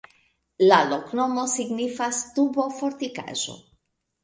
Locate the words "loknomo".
0.93-1.43